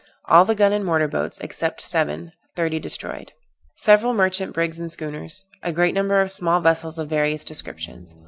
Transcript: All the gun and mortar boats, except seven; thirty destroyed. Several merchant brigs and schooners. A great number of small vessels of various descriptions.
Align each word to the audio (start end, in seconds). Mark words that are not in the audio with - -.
All 0.25 0.45
the 0.45 0.55
gun 0.55 0.73
and 0.73 0.83
mortar 0.83 1.07
boats, 1.07 1.37
except 1.41 1.79
seven; 1.79 2.31
thirty 2.55 2.79
destroyed. 2.79 3.33
Several 3.75 4.15
merchant 4.15 4.51
brigs 4.51 4.79
and 4.79 4.91
schooners. 4.91 5.45
A 5.61 5.71
great 5.71 5.93
number 5.93 6.19
of 6.21 6.31
small 6.31 6.59
vessels 6.59 6.97
of 6.97 7.07
various 7.07 7.43
descriptions. 7.45 8.15